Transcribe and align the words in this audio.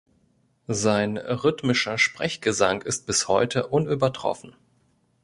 Sein 0.67 1.17
rhythmischer 1.19 1.99
Sprechgesang 1.99 2.81
ist 2.81 3.05
bis 3.05 3.27
heute 3.27 3.67
unübertroffen. 3.67 4.55